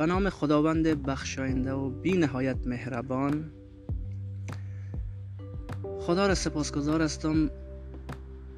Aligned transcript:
به 0.00 0.06
نام 0.06 0.30
خداوند 0.30 1.02
بخشاینده 1.02 1.72
و 1.72 1.90
بی 1.90 2.12
نهایت 2.12 2.56
مهربان. 2.66 3.50
خدا 6.00 6.26
را 6.26 6.34
سپاسگزار 6.34 7.02
هستم 7.02 7.50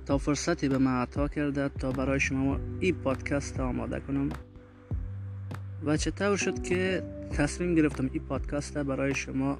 تا 0.06 0.18
فرصتی 0.18 0.68
به 0.68 0.78
من 0.78 1.02
عطا 1.02 1.28
کرده 1.28 1.68
تا 1.68 1.92
برای 1.92 2.20
شما 2.20 2.58
این 2.80 2.94
پادکست 2.94 3.60
آماده 3.60 4.00
کنم. 4.00 4.28
و 5.84 5.96
چطور 5.96 6.36
شد 6.36 6.62
که 6.62 7.02
تصمیم 7.30 7.74
گرفتم 7.74 8.10
این 8.12 8.22
پادکست 8.22 8.78
برای 8.78 9.14
شما 9.14 9.58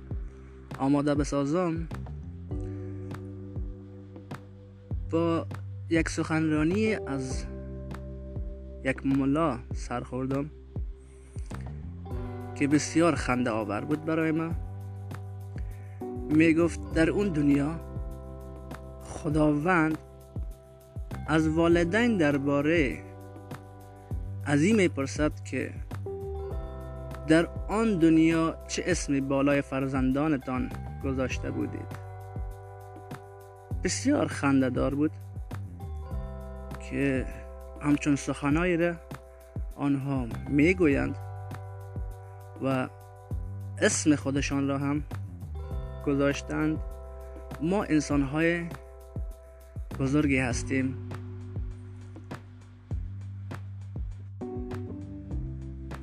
آماده 0.79 1.15
بسازم؟ 1.15 1.89
با 5.11 5.47
یک 5.91 6.09
سخنرانی 6.09 6.95
از 6.95 7.45
یک 8.85 9.07
ملا 9.07 9.59
سر 9.75 10.01
خوردم. 10.01 10.51
که 12.63 12.69
بسیار 12.69 13.15
خنده 13.15 13.51
آور 13.51 13.81
بود 13.81 14.05
برای 14.05 14.31
من. 14.31 14.55
می 16.31 16.55
گفت 16.55 16.95
در 16.95 17.11
اون 17.11 17.29
دنیا 17.29 17.81
خداوند 19.03 19.99
از 21.27 21.49
والدین 21.49 22.17
درباره 22.17 22.99
از 24.45 24.63
این 24.63 24.77
می‌پرسد 24.77 25.33
که 25.45 25.71
در 27.29 27.49
آن 27.69 27.99
دنیا 27.99 28.57
چه 28.69 28.83
اسمی 28.87 29.21
بالای 29.21 29.63
فرزندانتان 29.63 30.71
گذاشته 31.05 31.51
بودید؟ 31.51 31.97
بسیار 33.85 34.27
خنده 34.27 34.71
دار 34.71 34.95
بود 34.95 35.13
که 36.91 37.27
همچون 37.81 38.17
سخنایی 38.17 38.77
را 38.77 38.95
آنها 39.77 40.27
می‌گویند. 40.49 41.32
و 42.63 42.89
اسم 43.79 44.17
خودشان 44.17 44.69
را 44.69 44.79
هم 44.79 45.03
گذاشتند. 46.07 46.79
ما 47.63 47.85
انسان 47.85 48.23
های 48.23 48.67
بزرگی 50.01 50.39
هستیم. 50.39 50.95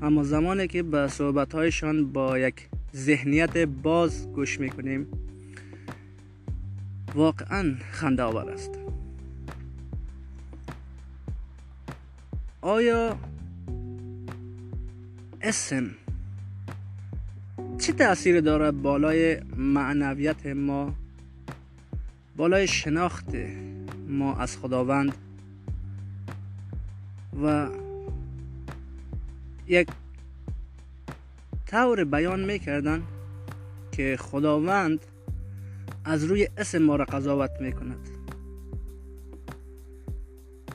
اما 0.01 0.23
زمانی 0.23 0.67
که 0.67 0.83
به 0.83 1.07
صحبت 1.07 1.55
هایشان 1.55 2.11
با 2.11 2.39
یک 2.39 2.69
ذهنیت 2.95 3.57
باز 3.57 4.27
گوش 4.27 4.59
می‌کنیم 4.59 5.07
واقعا 7.15 7.75
خنده 7.91 8.23
آور 8.23 8.51
است. 8.51 8.71
آیا 12.61 13.17
اسم 15.41 15.89
چه 17.89 17.95
تاثیر 17.95 18.41
داره 18.41 18.71
بالای 18.71 19.41
معنویت 19.55 20.45
ما؟ 20.45 20.95
بالای 22.37 22.67
شناخت 22.67 23.25
ما 24.07 24.35
از 24.35 24.57
خداوند؟ 24.57 25.15
و 27.43 27.67
یک 29.67 29.87
طور 31.67 32.03
بیان 32.03 32.45
می‌کردن 32.45 33.03
که 33.91 34.17
خداوند 34.19 34.99
از 36.05 36.23
روی 36.23 36.49
اسم 36.57 36.77
ما 36.77 36.95
را 36.95 37.05
قضاوت 37.05 37.51
می‌کند. 37.61 38.09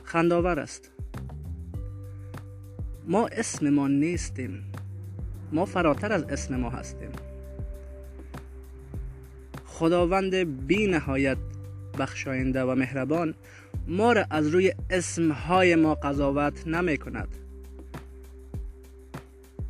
خنداور 0.03 0.59
است. 0.59 0.91
ما 3.07 3.27
اسم 3.27 3.69
ما 3.69 3.87
نیستیم. 3.87 4.63
ما 5.51 5.65
فراتر 5.65 6.13
از 6.13 6.23
اسم 6.23 6.55
ما 6.55 6.69
هستیم. 6.69 7.09
خداوند 9.65 10.35
بی 10.67 10.87
نهایت 10.87 11.37
بخشاینده 11.99 12.63
و 12.63 12.75
مهربان 12.75 13.33
ما 13.87 14.13
را 14.13 14.25
از 14.29 14.47
روی 14.47 14.73
اسمهای 14.89 15.75
ما 15.75 15.95
قضاوت 15.95 16.67
نمی 16.67 16.97
کند 16.97 17.27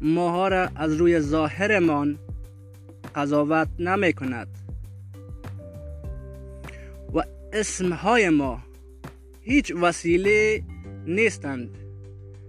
ماها 0.01 0.47
را 0.47 0.69
از 0.75 0.93
روی 0.93 1.19
ظاهرمان 1.19 2.19
قضاوت 3.15 3.67
نمی 3.79 4.13
کند 4.13 4.47
و 7.13 7.23
اسمهای 7.53 8.29
ما 8.29 8.63
هیچ 9.41 9.71
وسیله 9.71 10.63
نیستند 11.07 11.77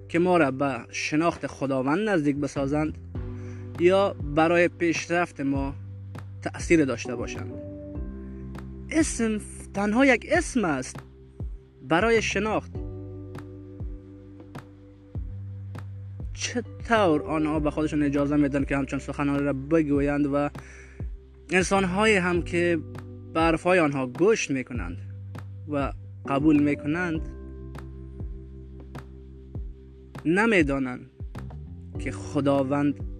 که 0.08 0.18
ما 0.18 0.36
را 0.36 0.50
به 0.50 0.78
شناخت 0.90 1.46
خداوند 1.46 2.08
نزدیک 2.08 2.36
بسازند. 2.36 2.98
یا 3.80 4.12
برای 4.34 4.68
پیشرفت 4.68 5.40
ما 5.40 5.74
تأثیر 6.42 6.84
داشته 6.84 7.16
باشند. 7.16 7.52
اسم 8.90 9.40
تنها 9.74 10.06
یک 10.06 10.26
اسم 10.30 10.64
است 10.64 10.96
برای 11.88 12.22
شناخت. 12.22 12.72
چطور 16.34 17.22
آنها 17.22 17.60
به 17.60 17.70
خودشون 17.70 18.02
اجازه 18.02 18.36
میدن 18.36 18.64
که 18.64 18.76
همچون 18.76 18.98
سخنان 18.98 19.44
را 19.44 19.52
بگویند 19.52 20.26
و 20.26 20.50
انسان 21.50 21.84
های 21.84 22.16
هم 22.16 22.42
که 22.42 22.78
برف 23.34 23.62
های 23.62 23.78
آنها 23.78 24.06
گوش 24.06 24.50
می‌کنند 24.50 24.98
و 25.68 25.92
قبول 26.28 26.62
می‌کنند 26.62 27.20
نمی‌دانند 30.24 31.10
که 31.98 32.12
خداوند 32.12 33.15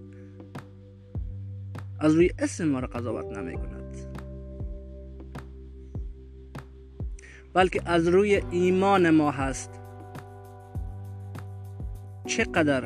از 2.00 2.14
روی 2.14 2.30
اسم 2.38 2.68
ما 2.68 2.78
را 2.78 2.86
قضاوت 2.86 3.38
نمی 3.38 3.54
کند 3.54 3.76
بلکه 7.54 7.80
از 7.86 8.08
روی 8.08 8.42
ایمان 8.50 9.10
ما 9.10 9.30
هست. 9.30 9.70
چقدر 12.26 12.84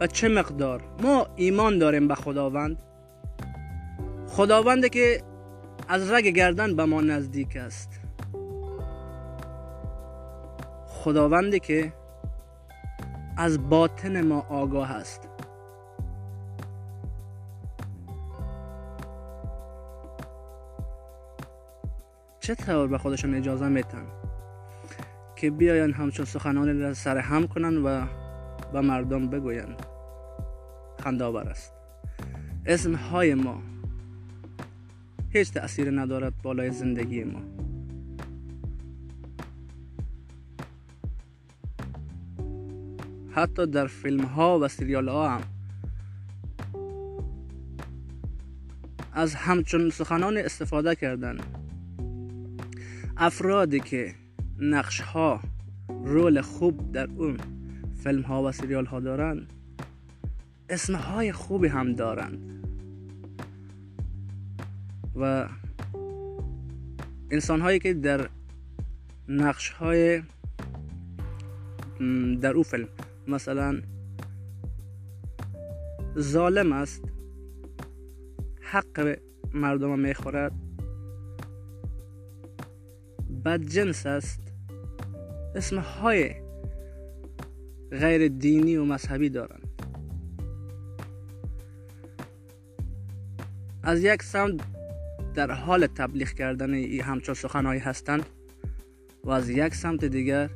و 0.00 0.06
چه 0.06 0.28
مقدار 0.28 0.82
ما 1.02 1.26
ایمان 1.36 1.78
داریم 1.78 2.08
به 2.08 2.14
خداوند؟ 2.14 2.82
خداونده 4.28 4.88
که 4.88 5.22
از 5.88 6.10
رگ 6.10 6.24
گردن 6.24 6.76
به 6.76 6.84
ما 6.84 7.00
نزدیک 7.00 7.56
است. 7.56 8.00
خداونده 10.86 11.58
که 11.58 11.92
از 13.36 13.68
باطن 13.68 14.20
ما 14.20 14.46
آگاه 14.48 14.90
است. 14.90 15.29
چطور 22.54 22.86
به 22.88 22.98
خودشون 22.98 23.34
اجازه 23.34 23.68
میتن 23.68 24.06
که 25.36 25.50
بیاین 25.50 25.92
همچون 25.92 26.24
سخنانی 26.24 26.80
را 26.80 26.94
سر 26.94 27.18
هم 27.18 27.46
کنن 27.46 27.76
و 27.76 28.06
به 28.72 28.80
مردم 28.80 29.26
بگویند 29.26 29.82
خنداور 31.04 31.48
است. 31.48 31.72
اسم 32.66 32.94
های 32.94 33.34
ما 33.34 33.62
هیچ 35.28 35.52
تأثیر 35.52 36.00
ندارد 36.00 36.42
بالای 36.42 36.70
زندگی 36.70 37.24
ما. 37.24 37.40
حتی 43.30 43.66
در 43.66 43.86
فیلم 43.86 44.24
ها 44.24 44.58
و 44.58 44.68
سریال 44.68 45.08
ها 45.08 45.28
هم. 45.28 45.42
از 49.12 49.34
همچون 49.34 49.90
سخنان 49.90 50.36
استفاده 50.36 50.94
کردن. 50.94 51.38
افرادی 53.22 53.80
که 53.80 54.14
نقش 54.58 55.00
ها 55.00 55.40
رول 55.88 56.40
خوب 56.40 56.92
در 56.92 57.08
اون 57.16 57.36
فیلم 58.02 58.22
ها 58.22 58.42
و 58.42 58.52
سریال 58.52 58.86
ها 58.86 59.00
دارند 59.00 59.52
اسم 60.68 60.94
های 60.94 61.32
خوبی 61.32 61.68
هم 61.68 61.92
دارند 61.92 62.66
و 65.16 65.48
انسان 67.30 67.60
هایی 67.60 67.78
که 67.78 67.94
در 67.94 68.28
نقش 69.28 69.70
های 69.70 70.22
در 72.40 72.52
او 72.52 72.62
فیلم 72.62 72.88
مثلا 73.26 73.82
ظالم 76.18 76.72
است 76.72 77.02
حق 78.60 79.18
مردم 79.54 79.98
می‌خورد. 79.98 80.69
بد 83.44 83.62
جنس 83.62 84.06
است. 84.06 84.40
اسم 85.54 85.78
های 85.78 86.34
غیر 87.90 88.28
دینی 88.28 88.76
و 88.76 88.84
مذهبی 88.84 89.28
دارند. 89.28 89.68
از 93.82 94.02
یک 94.02 94.22
سمت 94.22 94.60
در 95.34 95.50
حال 95.50 95.86
تبلیغ 95.86 96.28
کردن 96.28 96.74
ای 96.74 97.00
همچون 97.00 97.34
سخنهایی 97.34 97.80
هستند 97.80 98.26
و 99.24 99.30
از 99.30 99.50
یک 99.50 99.74
سمت 99.74 100.04
دیگر 100.04 100.50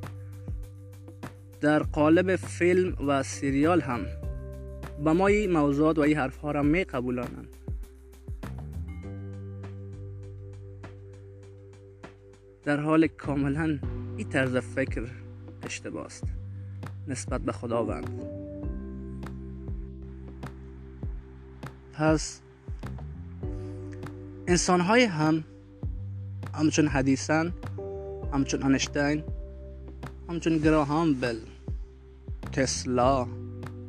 در 1.61 1.83
قالب 1.83 2.37
فیلم 2.37 2.97
و 3.07 3.23
سریال 3.23 3.81
هم 3.81 4.07
به 5.05 5.13
ما 5.13 5.27
این 5.27 5.53
موضوعات 5.53 5.99
و 5.99 6.01
این 6.01 6.17
حرف 6.17 6.37
ها 6.37 6.51
را 6.51 6.63
می 6.63 6.85
قبولانند 6.85 7.49
در 12.65 12.81
حال 12.81 13.07
کاملا 13.07 13.79
این 14.17 14.29
طرز 14.29 14.57
فکر 14.57 15.07
اشتباه 15.63 16.07
است 16.07 16.25
نسبت 17.09 17.41
به 17.41 17.53
خداوند. 17.53 18.25
پس 21.93 22.41
انسان 24.47 24.81
های 24.81 25.05
هم 25.05 25.45
همچون 26.55 26.87
حدیثن 26.87 27.53
همچون 28.33 28.63
انشتین 28.63 29.23
همچون 30.29 30.59
گراهام 30.59 31.15
بل 31.15 31.37
تسلا 32.53 33.27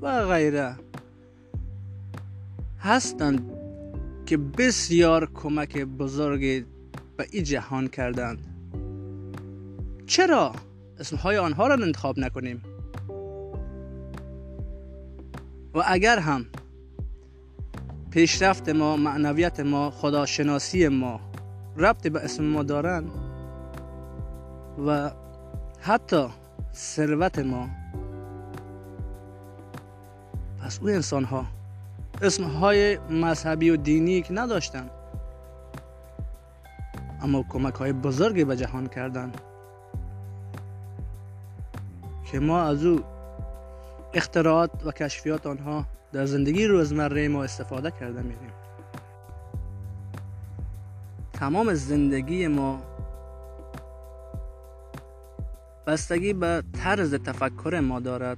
و 0.01 0.27
غیره 0.27 0.75
هستند 2.79 3.51
که 4.25 4.37
بسیار 4.37 5.31
کمک 5.33 5.77
بزرگی 5.77 6.65
به 7.17 7.27
این 7.31 7.43
جهان 7.43 7.87
کردند. 7.87 8.54
چرا 10.05 10.51
اسمهای 10.99 11.37
آنها 11.37 11.67
را 11.67 11.73
انتخاب 11.73 12.19
نکنیم؟ 12.19 12.61
و 15.73 15.83
اگر 15.85 16.19
هم 16.19 16.45
پیشرفت 18.11 18.69
ما 18.69 18.97
معنویت 18.97 19.59
ما 19.59 19.91
خداشناسی 19.91 20.87
ما 20.87 21.19
ربط 21.77 22.07
به 22.07 22.19
اسم 22.19 22.43
ما 22.43 22.63
دارند 22.63 23.11
و 24.87 25.11
حتی 25.81 26.27
ثروت 26.73 27.39
ما 27.39 27.69
پس 30.63 30.79
او 30.79 30.89
انسان 30.89 31.23
ها 31.23 31.45
اسم 32.21 32.43
های 32.43 32.97
مذهبی 32.97 33.69
و 33.69 33.75
دینی 33.75 34.21
که 34.21 34.33
نداشتن 34.33 34.89
اما 37.21 37.43
کمک 37.49 37.73
های 37.73 37.93
بزرگی 37.93 38.43
به 38.43 38.57
جهان 38.57 38.87
کردن. 38.87 39.31
که 42.25 42.39
ما 42.39 42.61
از 42.61 42.85
او 42.85 42.99
اختراعات 44.13 44.85
و 44.85 44.91
کشفیات 44.91 45.47
آنها 45.47 45.85
در 46.11 46.25
زندگی 46.25 46.65
روزمره 46.65 47.27
ما 47.27 47.43
استفاده 47.43 47.91
کرده 47.91 48.21
میریم 48.21 48.51
تمام 51.33 51.73
زندگی 51.73 52.47
ما 52.47 52.81
بستگی 55.87 56.33
به 56.33 56.63
طرز 56.73 57.13
تفکر 57.13 57.79
ما 57.79 57.99
دارد 57.99 58.37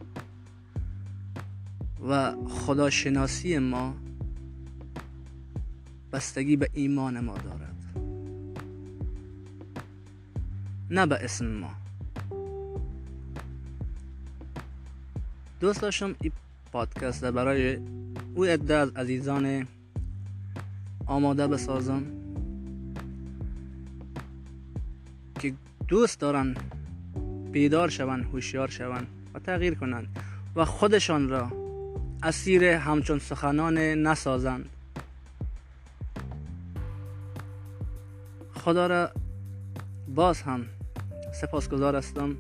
و 2.10 2.32
خداشناسی 2.50 3.58
ما 3.58 3.94
بستگی 6.12 6.56
به 6.56 6.70
ایمان 6.74 7.20
ما 7.20 7.38
دارد. 7.38 7.78
نه 10.90 11.06
به 11.06 11.16
اسم 11.24 11.46
ما. 11.46 11.87
دوست 15.60 15.82
داشتم 15.82 16.16
این 16.22 16.32
پادکست 16.72 17.26
برای 17.26 17.80
او 18.36 18.46
عده 18.46 18.76
از 18.76 18.90
عزیزان 18.96 19.68
آماده 21.06 21.48
بسازم 21.48 22.04
که 25.40 25.54
دوست 25.88 26.20
دارن 26.20 26.56
بیدار 27.52 27.90
شوند 27.90 28.24
هوشیار 28.24 28.68
شوند 28.68 29.08
و 29.34 29.40
تغییر 29.40 29.74
کنند 29.74 30.20
و 30.56 30.66
خودشان 30.66 31.30
را 31.30 31.52
اسیر 32.24 32.64
همچون 32.64 33.20
سخنان 33.20 33.78
نسازند 33.78 34.70
خدا 38.54 38.88
را 38.88 39.12
باز 40.16 40.42
هم 40.42 40.66
سپاسگزار 41.42 41.96
هستم. 41.96 42.36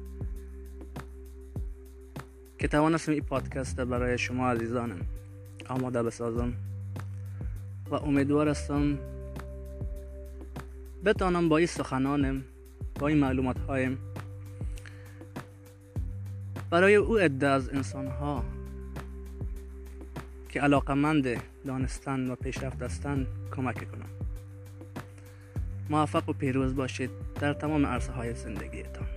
که 2.59 2.68
توانستم 2.68 3.12
این 3.12 3.24
پادکست 3.24 3.75
برای 3.75 4.18
شما 4.18 4.50
عزیزانم 4.50 5.01
آماده 5.69 6.04
بسازم 6.04 6.54
و 7.89 7.95
امیدوار 7.95 8.50
هستم 8.50 8.98
بتانم 11.06 11.50
با 11.50 11.57
این 11.57 11.68
سخنانم 11.68 12.44
با 13.00 13.07
این 13.07 13.18
معلومات 13.18 13.59
هایم 13.59 13.98
برای 16.69 16.95
او 16.95 17.18
عده 17.18 17.48
از 17.48 17.69
انسان 17.69 18.07
ها 18.07 18.44
که 20.50 20.62
علاقمند 20.62 21.42
دانستن 21.65 22.30
و 22.30 22.36
پیشرفت 22.36 22.81
هستند 22.81 23.27
کمک 23.56 23.92
کنم. 23.92 24.10
موفق 25.89 26.30
و 26.30 26.33
پیروز 26.33 26.75
باشید 26.75 27.10
در 27.39 27.53
تمام 27.53 27.86
عرصه 27.86 28.12
های 28.12 28.33
زندگیتان. 28.33 29.07